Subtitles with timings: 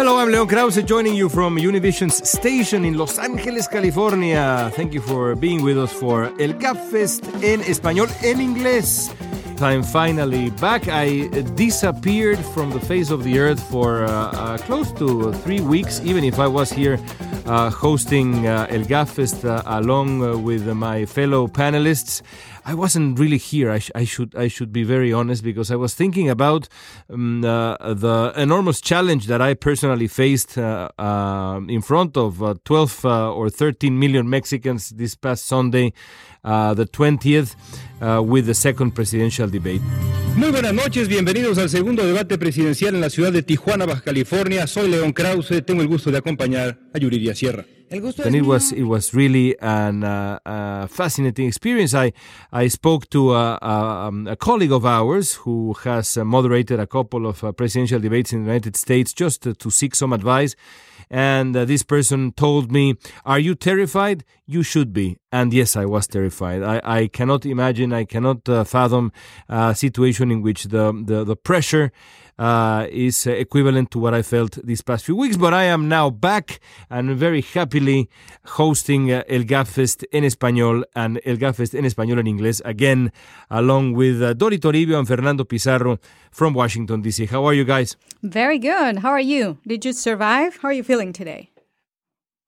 [0.00, 4.70] Hello, I'm Leon Krauze, joining you from Univision's station in Los Angeles, California.
[4.74, 9.10] Thank you for being with us for El Gabfest en español, en inglés.
[9.62, 10.88] I'm finally back.
[10.88, 16.00] I disappeared from the face of the earth for uh, uh, close to three weeks,
[16.04, 16.98] even if I was here
[17.46, 22.22] uh, hosting uh, El Gabfest uh, along with my fellow panelists.
[22.64, 23.70] I wasn't really here.
[23.70, 26.68] I, sh- I, should I should be very honest because I was thinking about
[27.08, 33.04] um, uh, the enormous challenge that I personally faced uh, in front of uh, 12
[33.04, 35.92] uh, or 13 million Mexicans this past Sunday,
[36.44, 37.54] uh, the 20th,
[38.00, 39.82] uh, with the second presidential debate.
[40.36, 44.66] Muy buenas noches, bienvenidos al segundo debate presidencial en la ciudad de Tijuana, Baja California.
[44.66, 47.64] Soy León Krauze, tengo el gusto de acompañar a Yuriria Sierra.
[47.90, 51.92] and it was it was really an uh, uh, fascinating experience.
[51.92, 52.12] I
[52.52, 56.86] I spoke to a, a, um, a colleague of ours who has uh, moderated a
[56.86, 60.54] couple of uh, presidential debates in the United States just to, to seek some advice.
[61.10, 64.24] And uh, this person told me, "Are you terrified?
[64.46, 66.62] You should be." And yes, I was terrified.
[66.62, 69.10] I, I cannot imagine, I cannot uh, fathom
[69.48, 71.90] a situation in which the the, the pressure
[72.40, 75.36] uh, is uh, equivalent to what I felt these past few weeks.
[75.36, 78.08] But I am now back and very happily
[78.56, 83.12] hosting uh, El Gabfest en español and El Gabfest en español en inglés again,
[83.50, 85.98] along with uh, Dori Toribio and Fernando Pizarro
[86.30, 87.26] from Washington, D.C.
[87.26, 87.96] How are you guys?
[88.22, 88.98] Very good.
[89.00, 89.58] How are you?
[89.66, 90.56] Did you survive?
[90.62, 91.50] How are you feeling today?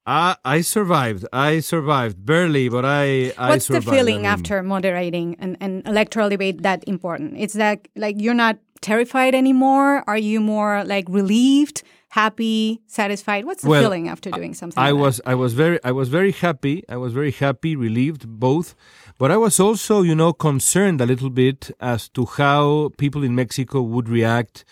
[0.04, 1.26] Uh, I survived.
[1.32, 3.32] I survived barely, but I.
[3.38, 3.96] I What's the survived.
[3.96, 7.34] feeling I mean, after moderating an, an electoral debate that important?
[7.36, 10.04] It's that like you're not terrified anymore.
[10.06, 13.44] Are you more like relieved, happy, satisfied?
[13.46, 14.82] What's the Well, feeling after doing something?
[14.82, 15.00] I like that?
[15.04, 16.84] was I was very I was very happy.
[16.88, 18.74] I was very happy, relieved both.
[19.18, 23.34] But I was also, you know, concerned a little bit as to how people in
[23.34, 24.64] Mexico would react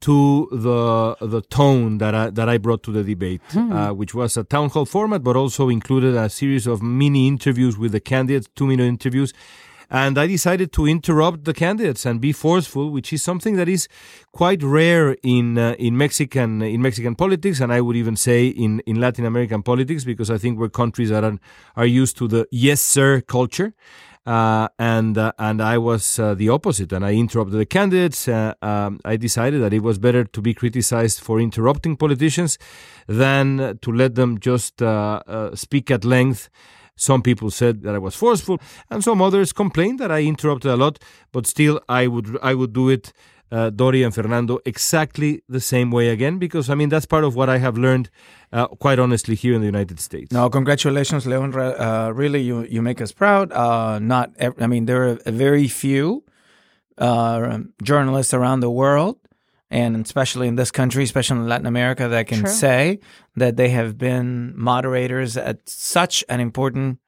[0.00, 4.36] to the the tone that I, that I brought to the debate, uh, which was
[4.36, 8.46] a town hall format, but also included a series of mini interviews with the candidates,
[8.54, 9.32] two minute interviews.
[9.90, 13.88] And I decided to interrupt the candidates and be forceful, which is something that is
[14.32, 18.80] quite rare in uh, in Mexican in Mexican politics, and I would even say in,
[18.80, 21.38] in Latin American politics, because I think we're countries that are
[21.76, 23.74] are used to the yes sir culture.
[24.26, 28.26] Uh, and uh, and I was uh, the opposite, and I interrupted the candidates.
[28.26, 32.58] Uh, um, I decided that it was better to be criticized for interrupting politicians
[33.06, 36.48] than to let them just uh, uh, speak at length.
[36.96, 38.58] Some people said that I was forceful,
[38.90, 40.98] and some others complained that I interrupted a lot.
[41.32, 43.12] But still, I would I would do it,
[43.52, 47.34] uh, Dori and Fernando, exactly the same way again, because I mean that's part of
[47.36, 48.08] what I have learned,
[48.52, 50.32] uh, quite honestly, here in the United States.
[50.32, 51.54] No, congratulations, Leon.
[51.54, 53.52] Uh, really, you you make us proud.
[53.52, 56.24] Uh, not, ev- I mean, there are very few
[56.98, 59.16] uh, journalists around the world,
[59.70, 62.50] and especially in this country, especially in Latin America, that can True.
[62.50, 62.98] say
[63.34, 66.98] that they have been moderators at such an important.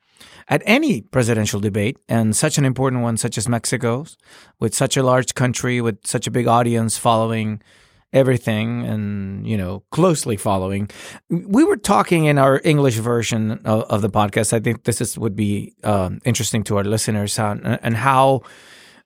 [0.51, 4.17] At any presidential debate, and such an important one, such as Mexico's,
[4.59, 7.61] with such a large country, with such a big audience following
[8.13, 10.89] everything and you know closely following
[11.29, 15.19] we were talking in our english version of, of the podcast i think this is
[15.19, 17.53] would be um, interesting to our listeners how,
[17.83, 18.41] and how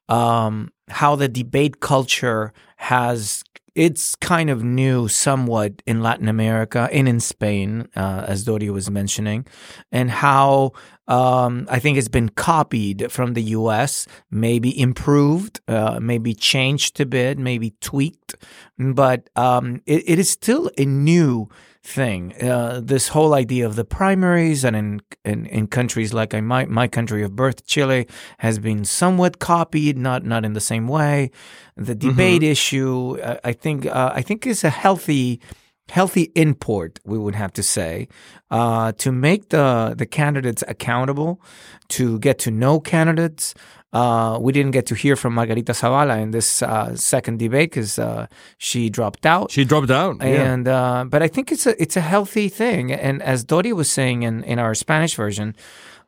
[0.09, 7.09] um, how the debate culture has it's kind of new somewhat in Latin America and
[7.09, 9.47] in Spain, uh, as Dori was mentioning,
[9.91, 10.73] and how
[11.09, 17.07] um, I think it's been copied from the US, maybe improved, uh, maybe changed a
[17.07, 18.35] bit, maybe tweaked,
[18.79, 21.49] but um, it, it is still a new
[21.83, 22.33] thing.
[22.41, 26.89] Uh, this whole idea of the primaries and in in, in countries like my my
[26.89, 28.07] country of birth, Chile,
[28.39, 31.31] has been somewhat copied, not not in the same way.
[31.77, 35.41] The debate issue, uh, I think, uh, I think is a healthy
[35.89, 38.09] healthy import, we would have to say,
[38.51, 41.41] uh, to make the the candidates accountable,
[41.89, 43.55] to get to know candidates.
[43.95, 47.99] Uh, we didn't get to hear from Margarita Zavala in this uh, second debate because
[47.99, 48.27] uh,
[48.57, 49.51] she dropped out.
[49.51, 50.17] She dropped out.
[50.21, 50.53] yeah.
[50.53, 52.91] And uh, but I think it's a it's a healthy thing.
[52.91, 55.55] And as Dori was saying in, in our Spanish version,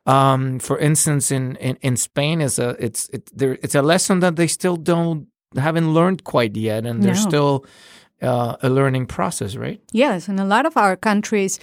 [0.07, 4.19] um, for instance, in, in, in Spain, is a it's it, there it's a lesson
[4.21, 7.29] that they still don't haven't learned quite yet, and there's No.
[7.29, 7.65] still
[8.21, 9.81] uh, a learning process, right?
[9.91, 11.59] Yes, in a lot of our countries,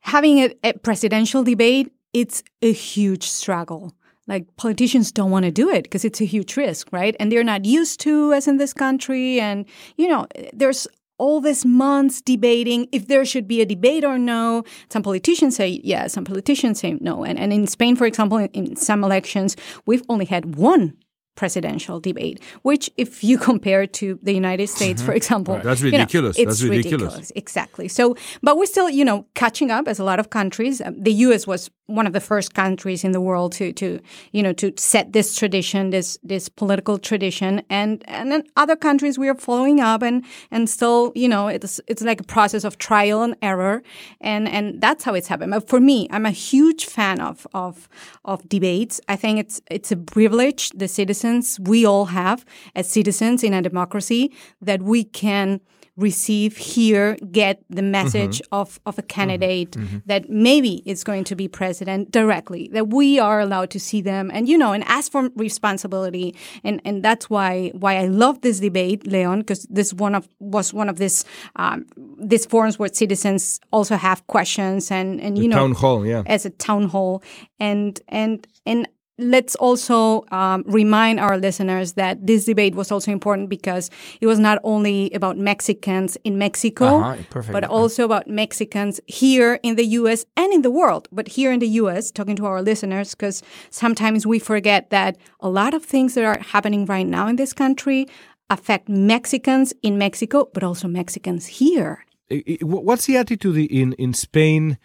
[0.00, 3.92] having a, a presidential debate, it's a huge struggle.
[4.26, 7.16] Like politicians don't want to do it because it's a huge risk, right?
[7.18, 9.40] And they're not used to as in this country.
[9.40, 9.64] And,
[9.96, 10.86] you know, there's
[11.16, 14.64] all these months debating if there should be a debate or no.
[14.90, 17.24] Some politicians say yes, some politicians say no.
[17.24, 20.96] And, and in Spain, for example, in, in some elections, we've only had one
[21.42, 22.36] presidential debate,
[22.68, 25.64] which, if you compare to the United States, for example, Right.
[25.64, 26.36] That's you know, ridiculous.
[26.38, 27.32] it's That's ridiculous.
[27.42, 27.86] Exactly.
[27.88, 30.74] So, but we're still, you know, catching up as a lot of countries.
[30.86, 31.46] Um, The U.S.
[31.46, 33.98] was one of the first countries in the world to, to,
[34.32, 39.18] you know, to set this tradition, this this political tradition, and and then other countries
[39.18, 42.76] we are following up, and and still, you know, it's it's like a process of
[42.76, 43.82] trial and error,
[44.20, 45.50] and and that's how it's happened.
[45.50, 47.88] But for me, I'm a huge fan of of
[48.24, 49.00] of debates.
[49.08, 52.44] I think it's it's a privilege the citizens we all have
[52.74, 55.60] as citizens in a democracy that we can
[55.98, 58.54] receive, hear, get the message mm-hmm.
[58.54, 59.08] of, of a mm-hmm.
[59.08, 59.98] candidate mm-hmm.
[60.06, 64.30] that maybe is going to be president directly, that we are allowed to see them
[64.32, 66.34] and, you know, and ask for responsibility.
[66.64, 70.72] And, and that's why, why I love this debate, Leon, because this one of, was
[70.72, 71.24] one of this,
[71.56, 71.84] um,
[72.18, 76.22] these forums where citizens also have questions and, and, you know, town hall, yeah.
[76.26, 77.22] as a town hall
[77.60, 83.48] and and and let's also um, remind our listeners that this debate was also important
[83.48, 89.58] because it was not only about Mexicans in Mexico, Uh-huh, but also about Mexicans here
[89.62, 90.24] in the U.S.
[90.36, 91.08] and in the world.
[91.10, 95.48] But here in the U.S., talking to our listeners, because sometimes we forget that a
[95.48, 98.06] lot of things that are happening right now in this country
[98.50, 102.04] affect Mexicans in Mexico, but also Mexicans here.
[102.30, 104.78] I- I- What's the attitude in, in Spain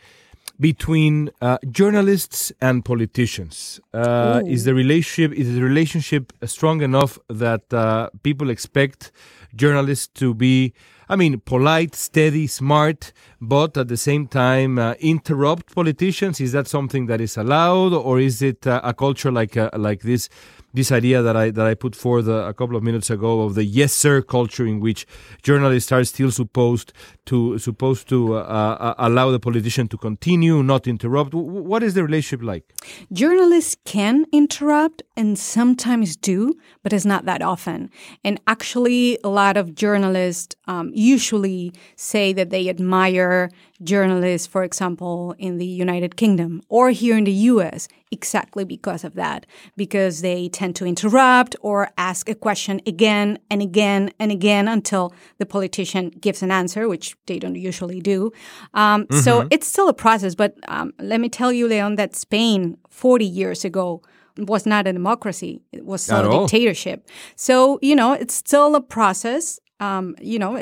[0.59, 3.79] between uh, journalists and politicians?
[3.93, 9.11] Uh, is the relationship is the relationship strong enough that uh, people expect
[9.55, 10.73] journalists to be,
[11.09, 16.39] I mean, polite, steady, smart, but at the same time uh, interrupt politicians?
[16.39, 20.01] Is that something that is allowed, or is it uh, a culture like uh, like
[20.01, 20.29] this?
[20.73, 23.63] This idea that I that I put forth a, couple of minutes ago of the
[23.63, 25.05] yes sir culture in which
[25.41, 26.93] journalists are still supposed
[27.25, 31.31] to supposed to uh, uh, allow the politician to continue, not interrupt.
[31.31, 32.63] W- what is the relationship like?
[33.11, 37.89] Journalists can interrupt and sometimes do, but it's not that often.
[38.23, 43.49] And actually, a lot of journalists um, usually say that they admire
[43.83, 49.13] journalists, for example, in the United Kingdom or here in the US, exactly because of
[49.15, 49.45] that,
[49.75, 55.13] because they tend to interrupt or ask a question again and again and again until
[55.39, 58.31] the politician gives an answer, which they don't usually do.
[58.73, 62.77] Um, So it's still a process, but um, let me tell you, Leon, that Spain
[62.89, 64.01] 40 years ago
[64.37, 65.61] was not a democracy.
[65.71, 66.45] It was still At a all.
[66.47, 67.07] dictatorship.
[67.35, 69.59] So, you know, it's still a process.
[69.79, 70.57] Um, you know,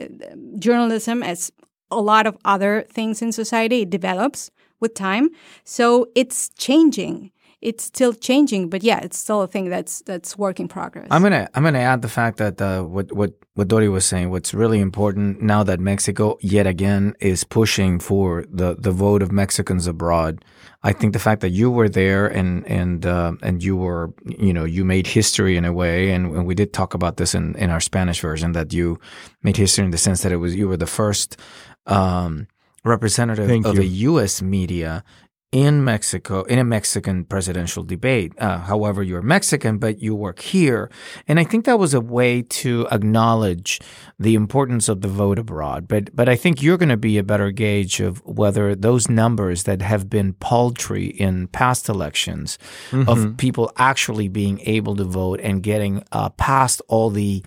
[0.59, 1.51] journalism, as
[1.91, 5.29] a lot of other things in society, it develops with time.
[5.63, 7.31] So it's changing.
[7.61, 11.07] It's still changing, but yeah, it's still a thing that's that's work in progress.
[11.11, 14.31] I'm gonna I'm gonna add the fact that uh, what what what Dori was saying.
[14.31, 19.31] What's really important now that Mexico yet again is pushing for the the vote of
[19.31, 20.43] Mexicans abroad.
[20.81, 24.53] I think the fact that you were there and and uh, and you were you
[24.53, 27.53] know you made history in a way, and, and we did talk about this in
[27.57, 28.99] in our Spanish version that you
[29.43, 31.37] made history in the sense that it was you were the first
[31.85, 32.47] um,
[32.83, 33.81] representative Thank of you.
[33.81, 34.41] a U.S.
[34.41, 35.03] media
[35.51, 38.33] in Mexico in a Mexican presidential debate.
[38.37, 40.89] Uh, however, you're Mexican, but you work here,
[41.27, 43.81] and I think that was a way to acknowledge
[44.17, 45.89] the importance of the vote abroad.
[45.89, 49.63] But but I think you're going to be a better gauge of whether those numbers
[49.63, 52.57] that have been paltry in past elections
[52.93, 57.43] of people actually being able to vote and getting uh, past all the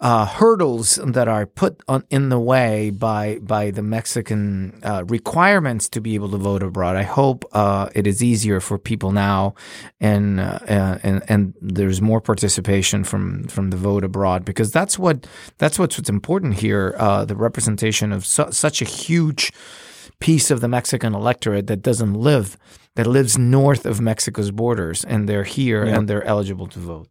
[0.00, 5.88] uh, hurdles that are put on, in the way by by the Mexican uh, requirements
[5.88, 6.96] to be able to vote abroad.
[6.96, 9.54] I hope uh, it is easier for people now,
[10.00, 15.26] and uh, and and there's more participation from from the vote abroad because that's what
[15.58, 16.94] that's what's what's important here.
[16.98, 19.52] Uh, the representation of su- such a huge
[20.18, 22.56] piece of the Mexican electorate that doesn't live
[22.96, 27.08] that lives north of Mexico's borders, and they're here and they're eligible to vote.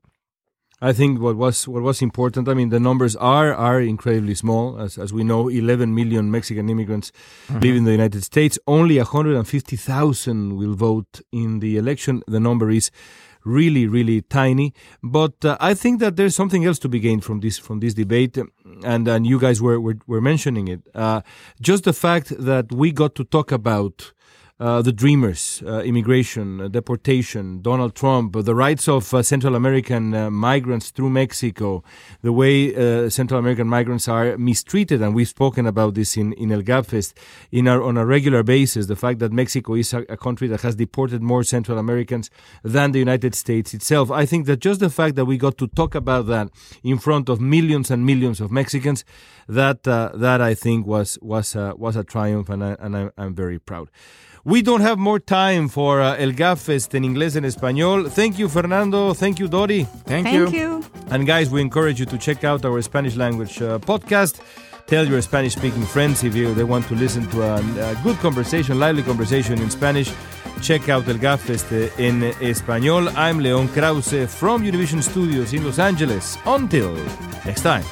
[0.84, 2.50] I think what was what was important.
[2.50, 5.48] I mean, the numbers are are incredibly small, as as we know.
[5.48, 7.14] 11 million Mexican immigrants
[7.50, 8.60] live in the United States.
[8.68, 12.22] Only 150,000 will vote in the election.
[12.28, 12.92] The number is
[13.46, 14.74] really really tiny.
[15.02, 17.94] But uh, I think that there's something else to be gained from this from this
[17.94, 18.38] debate,
[18.84, 20.82] and and you guys were were, were mentioning it.
[20.94, 21.22] Uh,
[21.62, 24.12] just the fact that we got to talk about
[24.64, 30.14] the dreamers, uh, immigration, uh, deportation, Donald Trump, uh, the rights of uh, Central American
[30.14, 31.84] uh, migrants through Mexico,
[32.22, 36.50] the way uh, Central American migrants are mistreated, and we've spoken about this in, in
[36.50, 37.14] El Gabfest
[37.52, 40.62] in our, on a regular basis, the fact that Mexico is a, a country that
[40.62, 42.30] has deported more Central Americans
[42.64, 44.12] than the United States itself.
[44.12, 46.50] I think that just the fact that we got to talk about that
[46.84, 49.04] in front of millions and millions of Mexicans,
[49.48, 53.10] that uh, that I think was was uh, was a triumph, and I, and I,
[53.18, 53.90] I'm very proud.
[54.46, 58.10] We We don't have more time for uh, El Gabfest in inglés and español.
[58.10, 59.14] Thank you, Fernando.
[59.14, 59.86] Thank you, Dori.
[60.06, 60.84] Thank, Thank you.
[61.10, 64.40] And guys, we encourage you to check out our Spanish language uh, podcast.
[64.88, 67.56] Tell your Spanish speaking friends if you, they want to listen to a,
[67.92, 70.12] a good conversation, lively conversation in Spanish.
[70.62, 73.12] Check out El Gabfest in español.
[73.16, 76.38] I'm Leon Krauze from Univision Studios in Los Angeles.
[76.46, 76.96] Until
[77.46, 77.84] next time.